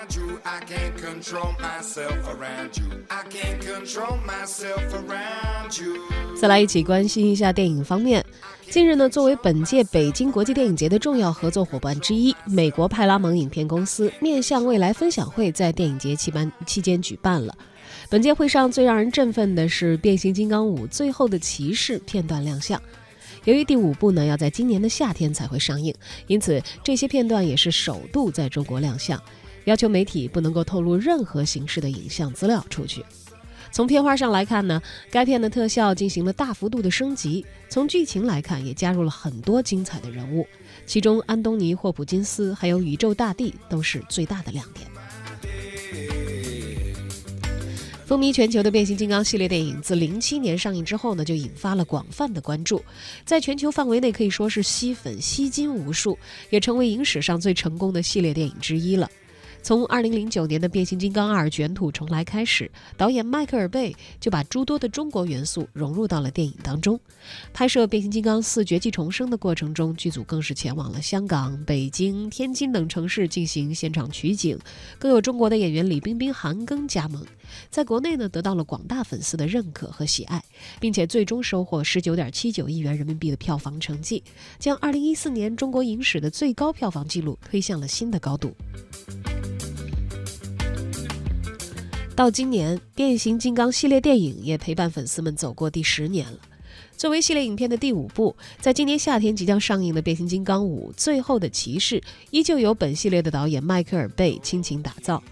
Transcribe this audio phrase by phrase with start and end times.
[0.00, 2.86] I can't control myself around you.
[3.08, 6.00] I can't control myself around you.
[6.40, 8.24] 再来一起关心一下电影方面。
[8.70, 17.52] 近日呢，作为本届北京国际电影节的重要合作伙伴之一，美国派拉蒙影片公司面向未来分享会在电影节期班期间举办了。
[18.08, 22.80] 本届会上最让人振奋的是《变形金刚五：最后的骑士》片段亮相。
[23.44, 25.92] 由于第五部呢要在今年的夏天才会上映，
[26.28, 29.20] 因此这些片段也是首度在中国亮相，
[29.68, 33.04] 要求媒体不能够透露任何形式的影像资料出去。
[33.70, 34.80] 从片花上来看呢，
[35.10, 40.46] 该片的特效进行了大幅度的升级；从剧情来看，也加入了很多精彩的人物，
[40.86, 44.88] 其中安东尼·霍普金斯还有宇宙大帝都是最大的亮点。
[48.06, 52.82] 风靡全球的变形金刚系列电影自零七年上映之后呢，就引发了广泛的关注，
[53.26, 59.10] 在全球范围内可以说是吸粉吸金无数，也成为影史上最成功的系列电影之一了。
[59.60, 66.98] 从二零零九年的《变形金刚二：卷土重来》开始，导演迈克尔·贝就把诸多的中国元素融入到了电影当中。
[67.52, 74.58] 拍摄《变形金刚四：绝迹重生》的过程中，剧组更是前往了香港、北京、天津等城市进行现场取景，
[74.98, 77.22] 更有中国的演员李冰冰、韩庚加盟，
[77.68, 80.42] 在国内呢得到了广大粉丝的认可和喜爱，
[80.80, 84.22] 并且最终收获十九点七九亿元人民币的票房成绩，
[84.58, 88.54] 将二零一四年中国影史的最高票房纪录推向了新的高度。
[92.18, 96.38] 到今年，变形金刚系列电影也陪伴粉丝们走过第十年了。
[96.96, 102.00] 作为系列影片的第五部，在今年夏天即将上映的《变形金刚五：最后的骑士》，
[102.32, 105.22] 依旧由本系列的导演迈克尔·贝倾情打造。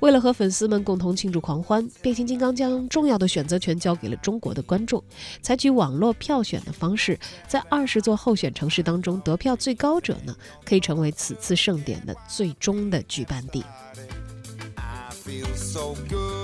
[0.00, 5.02] 为了和粉丝们共同庆祝狂欢，变形金刚将重要的选择权交给了中国的观众，
[5.40, 13.64] 采取网络票选的方式，在二十座候选城市当中，得票最高者呢，可以成为此次盛典的最终的举办地。
[15.26, 16.35] feels so good.